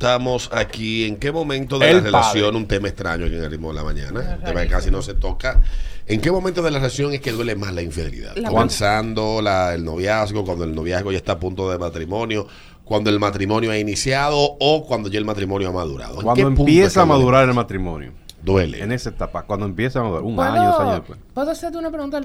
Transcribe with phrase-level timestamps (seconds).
[0.00, 2.10] preguntamos aquí en qué momento de El la padre.
[2.10, 5.00] relación, un tema extraño aquí en el ritmo de la mañana, tema que casi no
[5.02, 5.62] se toca.
[6.06, 8.36] ¿En qué momento de la relación es que duele más la infidelidad?
[8.36, 12.46] La- Avanzando la- el noviazgo, cuando el noviazgo ya está a punto de matrimonio,
[12.84, 16.12] cuando el matrimonio ha iniciado o cuando ya el matrimonio ha madurado.
[16.14, 18.12] ¿En qué Cuando empieza a madurar el matrimonio.
[18.44, 18.80] Duele.
[18.80, 20.22] En esa etapa, cuando empieza a madurar.
[20.22, 21.18] Un ¿Puedo, año, dos años después.
[21.34, 22.20] ¿Puedo hacerte una pregunta?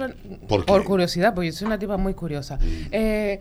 [0.48, 0.84] ¿Por qué?
[0.84, 2.60] curiosidad, porque yo soy una tipa muy curiosa.
[2.92, 3.40] Eh,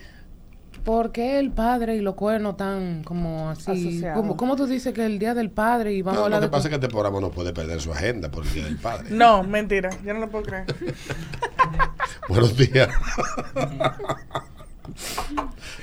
[0.84, 3.70] ¿Por qué el padre y los cuernos tan como así?
[3.70, 4.16] Asociados.
[4.20, 6.46] ¿Cómo, cómo tú dices que el día del padre y vamos a No, hablar lo
[6.46, 6.50] que de...
[6.50, 9.08] pasa es que este programa no puede perder su agenda por el Día del Padre.
[9.10, 9.90] No, mentira.
[10.04, 10.64] Yo no lo puedo creer.
[12.28, 12.88] Buenos días.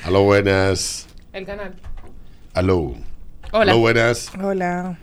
[0.03, 1.07] Aló, buenas.
[1.33, 1.75] El canal.
[2.53, 2.93] Aló.
[3.51, 3.71] Hola.
[3.71, 4.31] Aló, buenas.
[4.41, 4.97] Hola.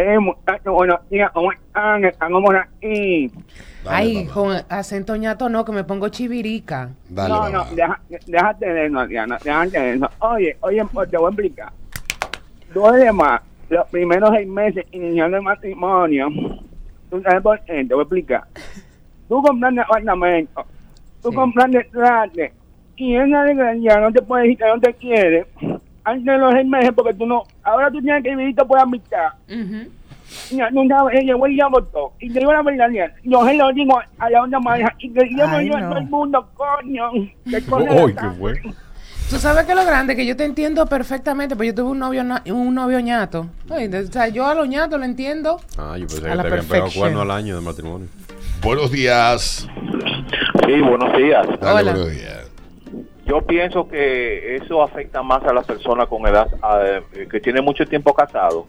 [0.00, 2.04] Eh, muchachos, buenos días, ¿cómo están?
[2.04, 3.32] Estamos por aquí.
[3.84, 6.90] Dale, Ay, con acento ñato no, que me pongo chivirica.
[7.08, 10.08] Dale, no, no, deja- déjate de eso, Diana, déjate de eso.
[10.20, 11.72] Oye, oye, pues te voy a explicar.
[12.72, 13.40] Duele más
[13.70, 16.28] los primeros seis meses iniciando el matrimonio.
[17.10, 17.84] ¿Tú sabes por qué?
[17.84, 18.44] Te voy a explicar.
[19.28, 20.64] Tú compraste apartamento,
[21.20, 21.34] tú Sí.
[21.34, 22.52] compraste trate,
[22.94, 25.46] y esa desgracia no te puede decir que no te quiere
[26.10, 27.42] antes de los seis meses porque tú no...
[27.62, 29.28] Ahora tú tienes que vivir por amistad.
[29.48, 29.90] Ujú.
[30.52, 32.12] Mira, no sabes, ya votó.
[32.20, 32.88] Y te digo la verdad,
[33.24, 34.94] yo se lo digo a la otra manera.
[34.98, 35.88] Y que yo Ay, yo a no.
[35.88, 37.10] todo el mundo, coño.
[37.48, 38.60] Que coño Uy, qué fue.
[39.30, 42.24] Tú sabes que lo grande, que yo te entiendo perfectamente, pero yo tuve un novio
[42.24, 43.46] na- un novio ñato.
[43.68, 45.60] O sea, yo a los ñatos lo entiendo.
[45.76, 48.08] Ah, yo pensé A que la te habían pegado cuerno al año de matrimonio.
[48.62, 49.68] Buenos días.
[50.66, 51.46] Sí, buenos días.
[51.60, 51.92] Dale, Hola.
[51.92, 52.37] buenos días.
[53.28, 56.48] Yo pienso que eso afecta más a las personas con edad
[56.82, 58.64] eh, que tienen mucho tiempo casado,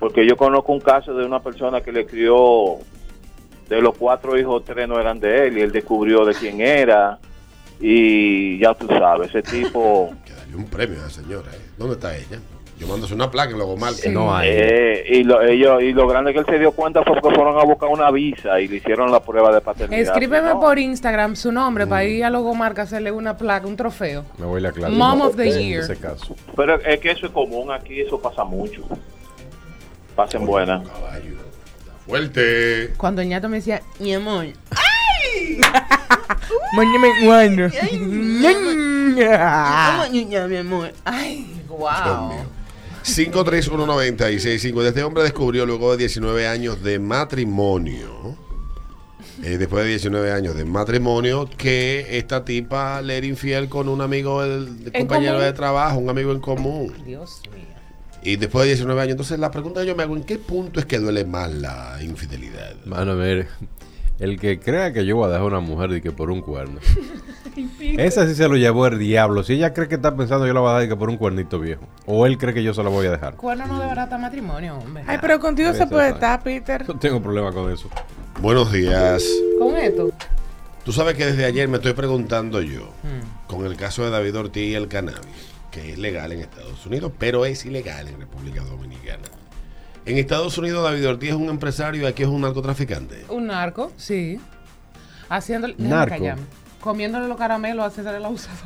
[0.00, 2.78] porque yo conozco un caso de una persona que le crió
[3.68, 7.20] de los cuatro hijos tres no eran de él y él descubrió de quién era
[7.80, 11.52] y ya tú sabes ese tipo Que darle un premio a esa señora.
[11.52, 11.60] ¿eh?
[11.78, 12.40] ¿Dónde está ella?
[12.78, 13.94] Yo mando una placa y luego mal.
[13.94, 14.08] Sí.
[14.08, 14.48] No hay.
[14.50, 17.56] eh, y lo ellos y lo grande que él se dio cuenta fue que fueron
[17.58, 20.00] a buscar una visa y le hicieron la prueba de paternidad.
[20.02, 20.60] Escríbeme No.
[20.60, 24.24] por Instagram su nombre para ir a Logomarca hacerle una placa, un trofeo.
[24.38, 24.90] Me voy a aclarar.
[24.96, 25.82] Mom of the En year.
[25.84, 26.34] ese caso.
[26.56, 28.82] Pero es que eso es común aquí, eso pasa mucho.
[30.16, 30.86] Pasen buenas.
[30.88, 31.34] Caballo.
[32.06, 32.92] Fuerte.
[32.96, 34.46] Cuando el ñato me decía, mi amor.
[40.48, 40.92] mi amor.
[41.04, 42.32] Ay, Dios wow.
[43.06, 43.44] Mío.
[43.44, 44.86] 5319650.
[44.88, 48.36] Este hombre descubrió luego de 19 años de matrimonio,
[49.42, 54.00] eh, después de 19 años de matrimonio, que esta tipa le era infiel con un
[54.00, 55.46] amigo, el, ¿En compañero común?
[55.46, 56.92] de trabajo, un amigo en común.
[57.04, 57.64] Dios mío.
[58.22, 60.80] Y después de 19 años, entonces la pregunta que yo me hago, ¿en qué punto
[60.80, 62.74] es que duele más la infidelidad?
[62.86, 63.48] Mano, a ver.
[64.20, 66.40] El que crea que yo voy a dejar a una mujer y que por un
[66.40, 66.78] cuerno.
[67.80, 69.42] Esa sí se lo llevó el diablo.
[69.42, 71.16] Si ella cree que está pensando yo la voy a dejar y que por un
[71.16, 71.82] cuernito viejo.
[72.06, 73.34] O él cree que yo se la voy a dejar.
[73.34, 75.04] Cuerno no deberá estar matrimonio, hombre.
[75.06, 76.86] Ay, pero contigo se puede estar, Peter.
[76.88, 77.88] No tengo problema con eso.
[78.40, 79.24] Buenos días.
[79.58, 80.10] Con esto.
[80.84, 83.46] Tú sabes que desde ayer me estoy preguntando yo, Mm.
[83.48, 85.20] con el caso de David Ortiz y el cannabis,
[85.70, 89.22] que es legal en Estados Unidos, pero es ilegal en República Dominicana.
[90.06, 93.24] En Estados Unidos David Ortiz es un empresario y aquí es un narcotraficante.
[93.30, 94.38] Un narco, sí.
[95.30, 95.74] Haciéndole.
[95.78, 96.24] Narco.
[96.80, 98.58] Comiéndole los caramelos, haciéndole la usada.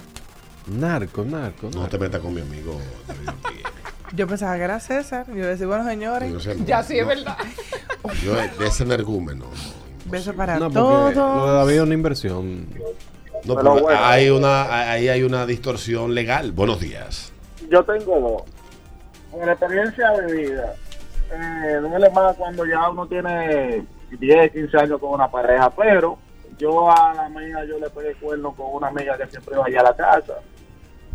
[0.66, 1.68] Narco, narco.
[1.70, 1.88] No narco.
[1.90, 3.62] te metas con mi amigo David Ortiz.
[4.16, 5.26] Yo pensaba que era César.
[5.28, 7.36] Yo decía, bueno, señores, sé, no, Ya sí, es no, verdad.
[8.24, 9.44] Yo de ese energúmeno.
[9.44, 11.52] no, beso para No, porque lo de todos.
[11.52, 12.66] David es una inversión.
[13.44, 14.00] No, Pero pero bueno.
[14.02, 16.50] hay una, ahí hay una distorsión legal.
[16.52, 17.32] Buenos días.
[17.70, 18.42] Yo tengo dos.
[19.30, 20.74] Con la experiencia de vida,
[21.32, 26.18] eh, duele más cuando ya uno tiene 10, 15 años con una pareja, pero
[26.58, 29.80] yo a la amiga yo le pegué cuerno con una amiga que siempre iba allá
[29.80, 30.34] a la casa.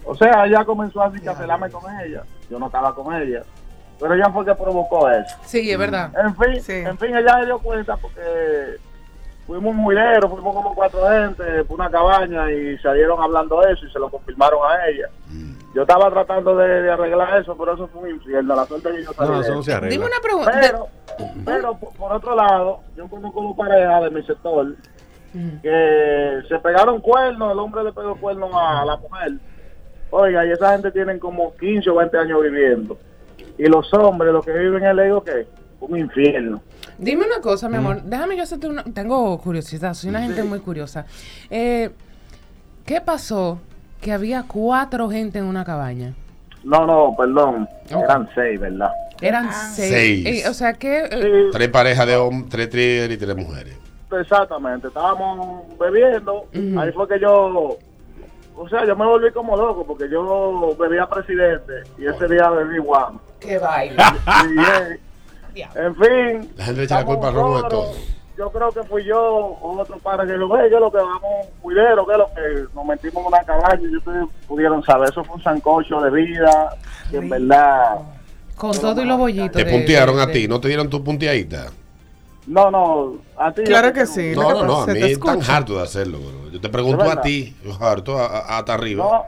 [0.06, 2.24] O sea, ella comenzó a celarme con ella.
[2.50, 3.42] Yo no estaba con ella.
[4.00, 5.38] Pero ella fue que provocó eso.
[5.46, 6.12] Sí, es verdad.
[6.18, 6.74] En fin, Sí.
[6.74, 8.22] en fin, ella se dio cuenta porque
[9.46, 13.86] fuimos muy leros, fuimos como cuatro gente por una cabaña y salieron hablando de eso
[13.86, 15.10] y se lo confirmaron a ella.
[15.74, 18.56] Yo estaba tratando de, de arreglar eso, pero eso fue un infierno.
[18.56, 19.90] La suerte que yo salí No, eso no se arregla.
[19.90, 20.52] Dime una pregunta.
[20.62, 20.88] Pero,
[21.44, 24.76] pero por, por otro lado, yo conozco una pareja de mi sector
[25.64, 29.34] que se pegaron cuernos, el hombre le pegó cuernos a la mujer.
[30.12, 32.98] Oiga, y esa gente tienen como 15 o 20 años viviendo.
[33.58, 35.48] Y los hombres, los que viven en el ego, ¿qué?
[35.88, 36.62] Un infierno.
[36.98, 38.02] Dime una cosa, mi amor.
[38.04, 38.84] Déjame yo hacerte una.
[38.84, 41.06] Tengo curiosidad, soy una gente muy curiosa.
[41.50, 41.90] Eh,
[42.86, 43.60] ¿Qué pasó
[44.02, 46.14] que había cuatro gente en una cabaña?
[46.64, 47.68] No, no, perdón.
[47.90, 48.92] Eran seis, ¿verdad?
[49.22, 49.72] Eran Ah.
[49.74, 49.90] seis.
[50.24, 50.46] Seis.
[50.46, 51.00] Eh, o sea que.
[51.06, 53.78] eh, Sí, Tres parejas de hombres, tres tigres y tres mujeres.
[54.22, 54.88] exactamente.
[54.88, 56.46] Estábamos bebiendo.
[56.80, 57.78] Ahí fue que yo...
[58.56, 62.78] O sea, yo me volví como loco porque yo bebía presidente y ese día bebí
[62.78, 63.18] guam.
[63.40, 64.16] Qué baila.
[64.46, 64.60] Y,
[64.94, 65.00] eh,
[65.56, 66.52] en fin.
[66.58, 67.92] La gente echa la culpa a Romo de todo.
[68.36, 71.48] Yo creo que fui yo o otro para que lo ve, yo lo que vamos,
[71.62, 75.36] cuidero, que lo que nos metimos en una cabaña y ustedes pudieron saber, eso fue
[75.36, 76.76] un sancocho de vida,
[77.12, 78.00] que en verdad,
[78.56, 79.52] Con todo y los bollitos.
[79.52, 81.68] Te de- puntearon de- a ti, ¿no te dieron tu punteadita?
[82.48, 83.64] no, no, a ti.
[83.64, 84.34] Claro que sí.
[84.36, 86.18] No, no, a mí es tan harto de hacerlo.
[86.20, 86.50] bro.
[86.52, 89.04] Yo te pregunto ¿De a ti, harto hasta arriba.
[89.04, 89.24] No,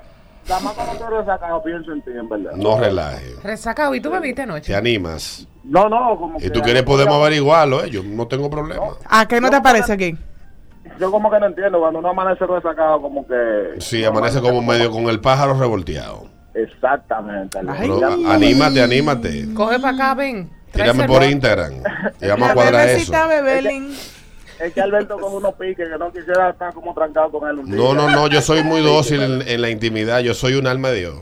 [0.50, 2.54] nada más cuando te resacado pienso en ti, en verdad.
[2.56, 3.36] No relaje.
[3.44, 3.94] Resacado.
[3.94, 4.66] ¿Y tú bebiste anoche?
[4.74, 5.48] Te animas.
[5.67, 7.89] No, no, como Si tú quieres podemos averiguarlo, ¿eh?
[7.89, 8.83] Yo no tengo problema.
[9.09, 10.17] ¿A qué no te parece aquí?
[11.00, 13.79] Yo como que no entiendo, cuando uno amanece resacado, como que...
[13.79, 16.27] Sí, amanece como medio con el pájaro revolteado.
[16.53, 17.59] Exactamente.
[17.67, 17.89] Ay.
[18.27, 19.53] Anímate, anímate.
[19.53, 20.50] Coge para acá, ven.
[20.71, 21.23] Tírame por.
[21.23, 21.73] Instagram.
[22.21, 23.13] Y vamos a La cuadrar eso.
[24.59, 27.65] Es que Alberto con unos piques que no quisiera estar como trancado con él un
[27.65, 27.75] día.
[27.75, 30.19] No, no, no, yo soy muy dócil en, en la intimidad.
[30.19, 31.19] Yo soy un alma de Dios.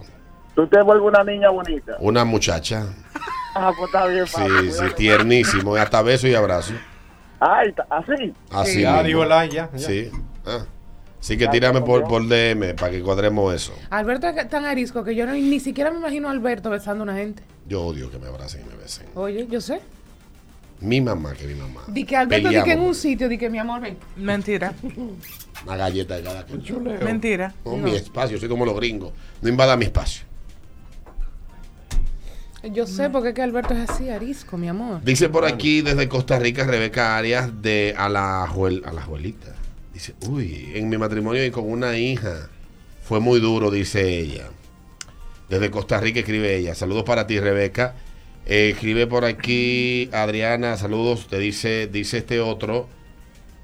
[0.53, 1.95] Tú te vuelves una niña bonita.
[1.99, 2.85] Una muchacha.
[3.55, 5.77] Ah, pues está bien, Sí, sí, tiernísimo.
[5.77, 6.73] Y hasta beso y abrazo.
[7.39, 8.33] Ay, ta- así.
[8.49, 9.03] Así Ya, mismo.
[9.03, 9.69] digo la, ya.
[9.73, 9.77] ya.
[9.87, 10.09] Sí.
[10.45, 10.65] Ah.
[11.19, 13.73] Así que tírame por, por DM para que cuadremos eso.
[13.89, 17.05] Alberto es tan arisco que yo no- ni siquiera me imagino a Alberto besando a
[17.05, 17.43] una gente.
[17.67, 19.05] Yo odio que me abracen y me besen.
[19.15, 19.79] Oye, yo sé.
[20.79, 21.81] Mi mamá que mi mamá.
[21.87, 23.97] Di que Alberto di que en un sitio, di que mi amor, ven.
[24.17, 24.73] Mentira.
[25.65, 26.61] Una galleta de cada quien.
[27.03, 27.53] Mentira.
[27.63, 29.13] No, mi espacio, soy como los gringos.
[29.41, 30.25] No invada mi espacio.
[32.71, 35.01] Yo sé porque es que Alberto es así, arisco, mi amor.
[35.03, 39.53] Dice por aquí desde Costa Rica Rebeca Arias de a la Juel- a la Juelita.
[39.93, 42.49] Dice, uy, en mi matrimonio y con una hija
[43.03, 44.45] fue muy duro, dice ella.
[45.49, 46.73] Desde Costa Rica escribe ella.
[46.73, 47.95] Saludos para ti, Rebeca.
[48.45, 51.27] Eh, escribe por aquí Adriana, saludos.
[51.27, 52.87] Te dice, dice este otro.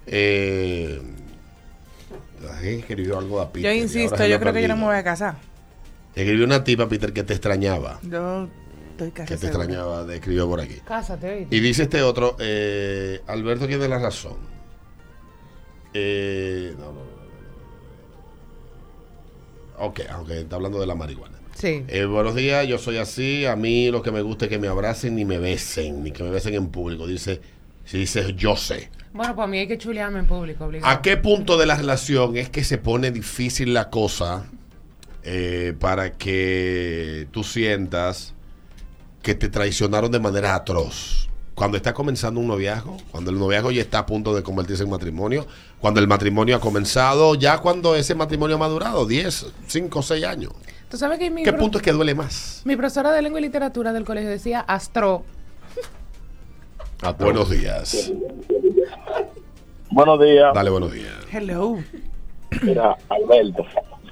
[0.08, 1.02] Eh,
[2.64, 5.36] escribió algo a Peter, Yo insisto, yo creo que yo no me voy a casar.
[6.16, 8.00] Escribió una tipa, Peter, que te extrañaba.
[8.04, 8.50] Yo
[9.06, 9.64] estoy casi Que te segura.
[9.66, 10.76] extrañaba, de- escribió por aquí.
[10.86, 11.56] Cásate, oíste.
[11.56, 14.38] Y dice este otro, eh, Alberto tiene la razón.
[15.94, 17.20] Eh, no, no, no.
[19.86, 21.38] Ok, aunque está hablando de la marihuana.
[21.56, 21.84] Sí.
[21.88, 23.46] Eh, buenos días, yo soy así.
[23.46, 26.24] A mí lo que me gusta es que me abracen ni me besen, ni que
[26.24, 27.08] me besen en público.
[27.08, 27.42] Dice,
[27.86, 28.90] si dices yo sé.
[29.14, 30.92] Bueno, pues a mí hay que chulearme en público, obligado.
[30.94, 34.46] ¿A qué punto de la relación es que se pone difícil la cosa
[35.24, 38.36] eh, para que tú sientas
[39.22, 41.28] que te traicionaron de manera atroz?
[41.56, 44.90] Cuando está comenzando un noviazgo, cuando el noviazgo ya está a punto de convertirse en
[44.90, 45.46] matrimonio,
[45.80, 50.54] cuando el matrimonio ha comenzado, ya cuando ese matrimonio ha madurado, 10, 5, 6 años.
[50.90, 52.62] Tú sabes que mi, ¿Qué punto es que duele más?
[52.64, 55.24] mi profesora de lengua y literatura del colegio decía astro.
[57.20, 58.12] Buenos días.
[59.92, 60.54] Buenos días.
[60.54, 61.14] Dale buenos días.
[61.32, 61.78] Hello.
[62.62, 63.66] Mira, Alberto,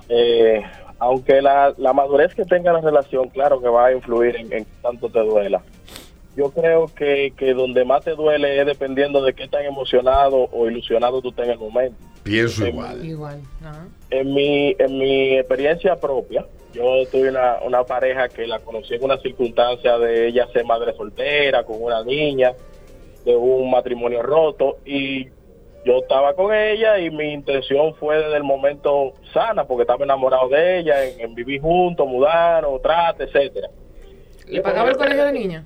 [0.09, 0.61] eh,
[0.99, 4.65] aunque la, la madurez que tenga la relación, claro que va a influir en, en
[4.81, 5.61] tanto te duela.
[6.35, 10.67] Yo creo que, que donde más te duele es dependiendo de qué tan emocionado o
[10.67, 11.97] ilusionado tú estés en el momento.
[12.21, 13.03] Pienso igual.
[13.03, 13.41] Igual.
[13.61, 13.87] Ajá.
[14.11, 19.03] En mi, en mi experiencia propia, yo tuve una, una pareja que la conocí en
[19.03, 22.53] una circunstancia de ella ser madre soltera, con una niña,
[23.25, 25.27] de un matrimonio roto, y
[25.85, 30.49] yo estaba con ella y mi intención fue desde el momento sana, porque estaba enamorado
[30.49, 33.69] de ella, en, en vivir juntos, mudarnos, trate, etcétera.
[34.47, 35.63] ¿Le pagaba el colegio de niña?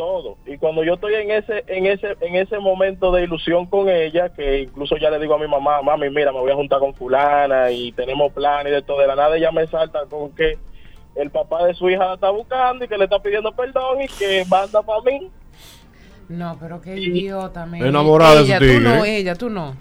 [0.00, 0.38] todo.
[0.46, 4.30] Y cuando yo estoy en ese en ese en ese momento de ilusión con ella
[4.30, 6.94] que incluso ya le digo a mi mamá mami mira me voy a juntar con
[6.94, 10.56] fulana y tenemos planes y de todo de la nada ella me salta con que
[11.16, 14.08] el papá de su hija la está buscando y que le está pidiendo perdón y
[14.08, 15.30] que manda para mí
[16.30, 17.80] No, pero qué idiota, me.
[17.86, 18.74] Enamorada de su ella, tigre.
[18.76, 19.74] Tú no, ella, tú no.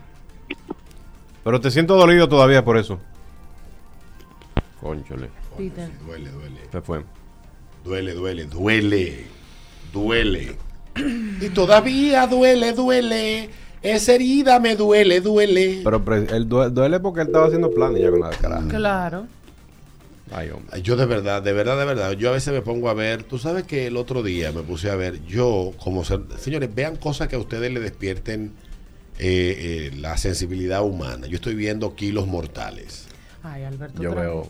[1.43, 2.99] Pero te siento dolido todavía por eso.
[4.81, 5.29] Conchole.
[5.57, 5.89] Peter.
[6.05, 6.59] Duele, duele.
[6.71, 7.03] Se fue.
[7.83, 9.25] Duele, duele, duele.
[9.93, 10.57] Duele.
[11.41, 13.49] Y todavía duele, duele.
[13.81, 15.81] Esa herida me duele, duele.
[15.83, 18.67] Pero pre- él due- duele porque él estaba haciendo planes ya con la caraja.
[18.67, 19.27] Claro.
[20.31, 20.67] Ay, hombre.
[20.71, 23.23] Ay, Yo de verdad, de verdad, de verdad, yo a veces me pongo a ver,
[23.23, 26.97] tú sabes que el otro día me puse a ver, yo como ser, señores, vean
[26.97, 28.51] cosas que a ustedes le despierten
[29.17, 31.27] eh, eh, la sensibilidad humana.
[31.27, 33.05] Yo estoy viendo kilos mortales.
[33.43, 34.01] Ay, Alberto.
[34.01, 34.49] Yo veo vez.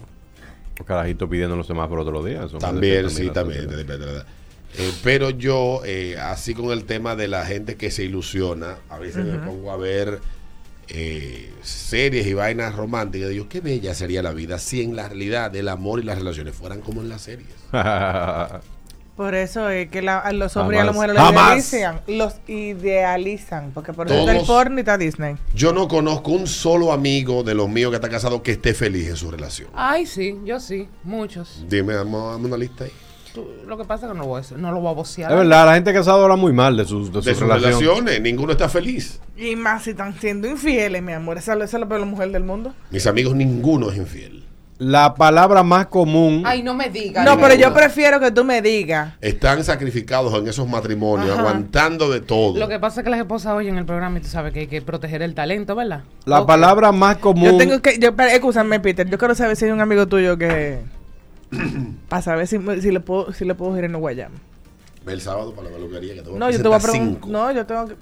[0.80, 2.46] un carajito pidiendo los semáforos todos los días.
[2.46, 3.62] Eso me También, sí, también.
[3.62, 3.98] sensibilidad.
[3.98, 4.40] de- de- de- de-
[4.78, 9.00] Eh, pero yo, eh, así con el tema de la gente que se ilusiona, a
[9.00, 10.20] veces me pongo a ver
[10.90, 13.30] eh, series y vainas románticas.
[13.30, 16.56] Digo, qué bella sería la vida si en la realidad el amor y las relaciones
[16.56, 17.50] fueran como en las series.
[19.16, 22.02] Por eso es que la- a los hombres y a las mujeres los idealizan.
[22.08, 23.72] Los idealizan.
[23.74, 25.36] Porque por eso está el porno y está Disney.
[25.54, 29.10] Yo no conozco un solo amigo de los míos que está casado que esté feliz
[29.10, 29.68] en su relación.
[29.74, 30.88] Ay, sí, yo sí.
[31.04, 31.66] Muchos.
[31.68, 32.92] Dime, dame, dame una lista ahí.
[33.34, 35.32] Tú- lo que pasa es que no, lo voy a, no lo voy a vocear.
[35.32, 37.80] Es verdad, la gente casada habla muy mal de sus, de De sus sus relaciones.
[37.80, 39.20] relaciones, ninguno está feliz.
[39.38, 41.38] Y más si están siendo infieles, mi amor.
[41.38, 42.74] Esa, esa es la peor mujer del mundo.
[42.92, 44.44] Mis amigos, ninguno es infiel.
[44.78, 46.44] La palabra más común.
[46.46, 47.26] Ay, no me digas.
[47.26, 49.14] No, pero yo prefiero que tú me digas.
[49.20, 51.42] Están sacrificados en esos matrimonios, Ajá.
[51.42, 52.58] aguantando de todo.
[52.58, 54.68] Lo que pasa es que las esposas oyen el programa y tú sabes que hay
[54.68, 56.04] que proteger el talento, ¿verdad?
[56.24, 57.44] La palabra más común.
[57.52, 58.00] Yo tengo que.
[58.00, 59.06] Yo, pero, escúchame, Peter.
[59.10, 60.80] Yo quiero saber si hay un amigo tuyo que.
[62.10, 64.36] para saber si, si le puedo si le puedo ir en Guayama.
[65.06, 66.80] Ve el sábado para la peluquería que te voy a No, yo te voy a
[66.80, 67.30] preguntar.
[67.30, 67.96] No, yo tengo que.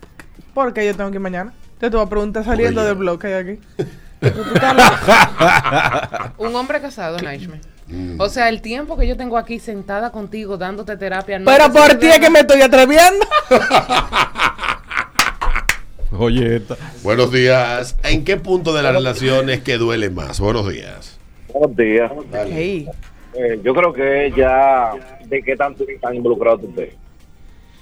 [0.53, 1.53] ¿Por qué yo tengo que ir mañana?
[1.81, 3.59] Yo te voy a preguntar saliendo del blog que hay aquí.
[6.37, 7.61] Un hombre casado, Naishme.
[7.87, 8.19] Mm.
[8.19, 11.39] O sea, el tiempo que yo tengo aquí sentada contigo dándote terapia.
[11.39, 13.25] no Pero por ti es que me estoy atreviendo.
[16.17, 16.75] Oye, esta.
[17.03, 17.95] Buenos días.
[18.03, 20.39] ¿En qué punto de la relación es que duele más?
[20.39, 21.17] Buenos días.
[21.53, 22.11] Buenos días.
[22.49, 22.89] Hey.
[23.37, 24.93] Eh, yo creo que ya
[25.25, 26.95] de qué tanto están involucrados ustedes.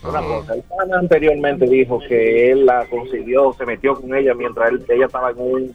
[0.04, 4.70] Una cosa, el pana anteriormente dijo que él la consiguió, se metió con ella mientras
[4.70, 5.74] él- ella estaba en un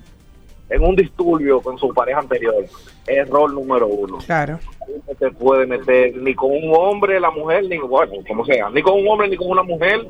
[0.69, 2.65] en un disturbio con su pareja anterior.
[3.05, 4.19] Error número uno.
[4.25, 4.61] Claro.
[5.09, 8.81] No te puede meter ni con un hombre, la mujer, ni bueno, como sea, ni
[8.81, 10.07] con un hombre ni con una mujer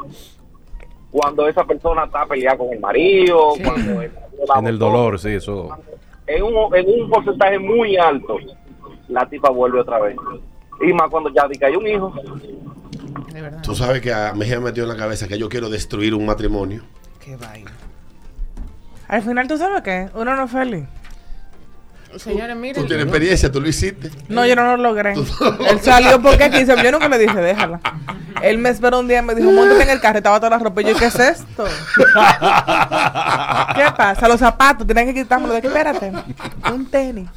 [1.10, 3.62] cuando esa persona está peleada con el marido, Sí.
[3.62, 4.14] cuando el marido
[4.46, 5.70] la En el dolor, sí, eso.
[6.26, 8.36] en un, en un porcentaje muy alto,
[9.10, 10.16] la tipa vuelve otra vez.
[10.86, 12.12] Y más cuando ya di que hay un hijo.
[13.32, 13.62] De verdad.
[13.62, 16.24] Tú sabes que a mí me metió en la cabeza que yo quiero destruir un
[16.26, 16.82] matrimonio.
[17.22, 17.70] Qué vaina.
[19.08, 20.08] Al final, ¿tú sabes qué?
[20.14, 20.84] Uno no es feliz.
[22.16, 22.86] Señores, Tú miren.
[22.86, 24.10] tienes experiencia, tú lo hiciste.
[24.28, 25.12] No, yo no lo logré.
[25.12, 26.74] Él salió porque quiso.
[26.82, 27.80] Yo nunca le dije, déjala.
[28.42, 30.18] Él me esperó un día y me dijo, montate en el carro.
[30.18, 30.82] Estaba toda la ropa.
[30.82, 31.64] Y yo, ¿qué es esto?
[33.74, 34.28] ¿Qué pasa?
[34.28, 35.54] Los zapatos, tienen que quitármelo.
[35.54, 36.12] De que, espérate.
[36.72, 37.28] Un tenis.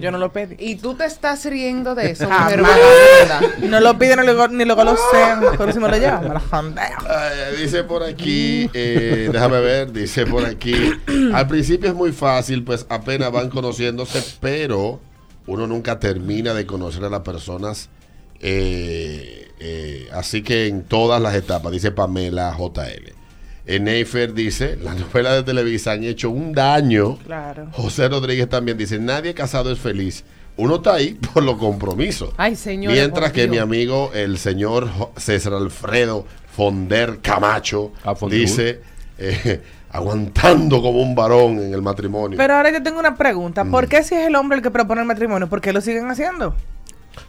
[0.00, 0.56] Yo no lo pedí.
[0.58, 3.40] Y tú te estás riendo de eso, mujer vagabunda.
[3.68, 5.40] No lo pide ni lo, ni lo golosea.
[5.56, 6.40] Pero si me lo lleva, me lo.
[6.50, 10.92] Ay, dice por aquí, eh, déjame ver, dice por aquí.
[11.34, 15.00] Al principio es muy fácil, pues apenas van conociéndose, pero
[15.46, 17.88] uno nunca termina de conocer a las personas.
[18.40, 23.12] Eh, eh, así que en todas las etapas, dice Pamela JL.
[23.66, 27.18] En Neifer dice, las novelas de Televisa han hecho un daño.
[27.18, 27.68] Claro.
[27.72, 30.24] José Rodríguez también dice, nadie casado es feliz.
[30.56, 32.30] Uno está ahí por los compromisos.
[32.36, 32.92] Ay, señor.
[32.92, 37.92] Mientras que mi amigo, el señor César Alfredo Fonder Camacho,
[38.28, 38.80] dice,
[39.18, 39.60] eh,
[39.92, 42.36] aguantando como un varón en el matrimonio.
[42.38, 43.64] Pero ahora yo tengo una pregunta.
[43.64, 43.88] ¿Por Mm.
[43.88, 45.48] qué si es el hombre el que propone el matrimonio?
[45.48, 46.54] ¿Por qué lo siguen haciendo?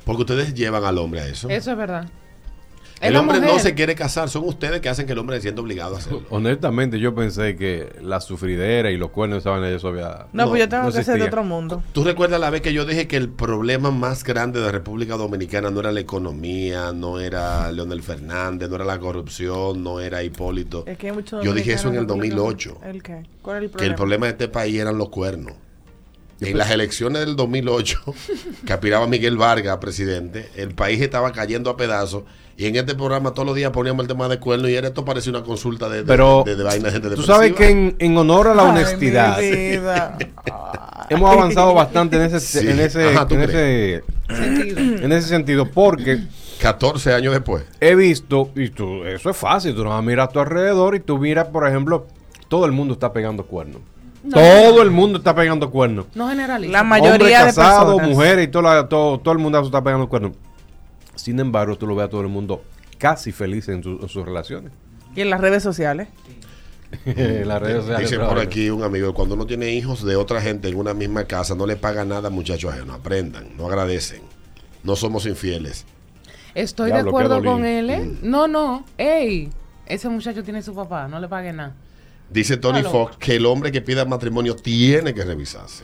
[0.04, 1.50] Porque ustedes llevan al hombre a eso.
[1.50, 2.08] Eso es verdad.
[3.02, 5.62] El hombre no se quiere casar, son ustedes que hacen que el hombre se sienta
[5.62, 6.24] obligado a hacerlo.
[6.30, 10.28] Honestamente, yo pensé que la sufridera y los cuernos estaban eso había.
[10.34, 11.82] No, No, pues yo tengo no que ser de otro mundo.
[11.94, 15.72] ¿Tú recuerdas la vez que yo dije que el problema más grande de República Dominicana
[15.72, 20.84] no era la economía, no era Leonel Fernández, no era la corrupción, no era Hipólito?
[20.86, 22.82] Es que hay muchos Yo dije eso en el dominicanos 2008.
[22.84, 23.24] ¿El qué?
[23.42, 23.92] ¿Cuál es el que problema?
[23.92, 25.54] el problema de este país eran los cuernos.
[26.42, 28.02] En las elecciones del 2008,
[28.66, 32.24] que aspiraba Miguel Vargas a presidente, el país estaba cayendo a pedazos.
[32.58, 35.04] Y en este programa todos los días poníamos el tema de cuernos y era esto
[35.06, 37.96] parecía una consulta de, de, Pero de- de vaina de gente tú sabes que en,
[37.98, 39.40] en honor a la honestidad
[41.10, 42.68] hemos avanzado bastante en ese, Sí.
[42.68, 44.80] en ese, Ajá, ¿tú en ese, Sentido.
[45.06, 46.20] en ese sentido, porque
[46.62, 47.64] 14 años después.
[47.80, 51.18] he visto, y tú, eso es fácil, tú no miras a tu alrededor y tú
[51.18, 52.06] miras, por ejemplo,
[52.48, 53.82] todo el mundo está pegando cuernos.
[54.24, 54.36] No.
[54.38, 56.06] Todo el mundo está pegando cuernos.
[56.14, 56.72] No generaliza.
[56.72, 58.10] La mayoría Hombres de casados, personas.
[58.10, 60.34] mujeres y todo, la- todo, todo el mundo está pegando cuernos.
[61.16, 62.64] Sin embargo, tú lo ves a todo el mundo
[62.98, 64.72] casi feliz en, su- en sus relaciones.
[65.16, 66.08] Y en las redes sociales.
[67.06, 70.42] En las redes sociales, Dice por aquí un amigo, cuando uno tiene hijos de otra
[70.42, 72.96] gente en una misma casa, no le paga nada a muchachos ajenos.
[72.98, 74.22] Aprendan, no agradecen.
[74.84, 75.86] No somos infieles.
[76.54, 78.00] Estoy Diablo, de acuerdo con él, ¿eh?
[78.22, 78.30] Mm.
[78.30, 78.86] No, no.
[78.98, 79.50] Ey,
[79.86, 81.74] ese muchacho tiene su papá, no le pague nada.
[82.32, 82.82] Dice Tony.
[82.84, 85.84] Fox que el hombre que pida matrimonio tiene que revisarse.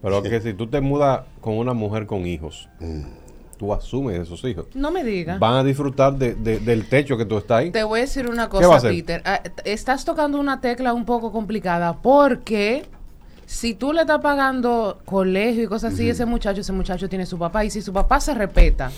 [0.00, 3.02] Pero que si tú te mudas con una mujer con hijos, Mm.
[3.56, 4.66] tú asumes esos hijos.
[4.74, 5.38] No me digas.
[5.38, 7.70] Van a disfrutar de- de- del techo que tú estás ahí.
[7.70, 8.90] Te voy a decir una ¿Qué va a cosa, hacer?
[8.90, 9.22] Peter.
[9.24, 12.84] Ah, Estás tocando una tecla un poco complicada porque
[13.46, 17.38] si tú le estás pagando colegio y cosas así, ese muchacho, ese muchacho tiene su
[17.38, 18.90] papá y si su papá se respeta,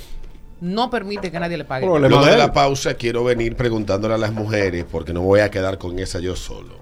[0.61, 1.87] no permite que nadie le pague.
[1.87, 5.51] Problema Luego de la pausa quiero venir preguntándole a las mujeres, porque no voy a
[5.51, 6.79] quedar con esa yo solo.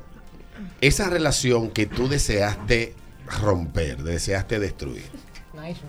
[0.80, 2.94] Esa relación que tú deseaste
[3.40, 5.04] romper, deseaste destruir,
[5.54, 5.80] Nice.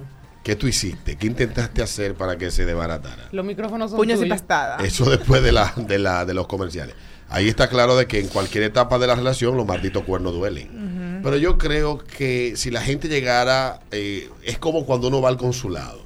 [0.44, 1.16] ¿qué tú hiciste?
[1.18, 3.30] ¿Qué intentaste hacer para que se desbaratara?
[3.32, 4.84] Los micrófonos son Puños y pastadas.
[4.84, 6.96] Eso después de, la, de, la, de los comerciales.
[7.30, 11.22] Ahí está claro de que en cualquier etapa de la relación los malditos cuernos duelen.
[11.24, 15.38] Pero yo creo que si la gente llegara, eh, es como cuando uno va al
[15.38, 16.03] consulado.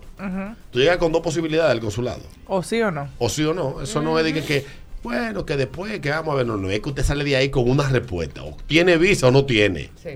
[0.71, 2.21] Tú llegas con dos posibilidades al consulado.
[2.47, 3.07] O sí o no.
[3.19, 3.81] O sí o no.
[3.81, 4.65] Eso no es de que, que,
[5.03, 7.49] bueno, que después, que vamos a ver, no, no es que usted sale de ahí
[7.49, 8.43] con una respuesta.
[8.43, 9.91] O tiene visa o no tiene.
[10.01, 10.09] Sí.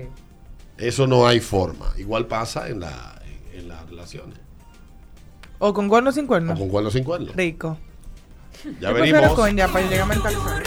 [0.78, 1.92] Eso no hay forma.
[1.98, 4.38] Igual pasa en, la, en, en las relaciones.
[5.58, 6.56] O con cuerno o sin O cuerno.
[6.56, 7.30] con cuerno o sin cuerno.
[7.36, 7.78] Rico.
[8.80, 9.32] Ya Yo venimos.
[9.34, 10.62] con ya para llegar a mentalizar.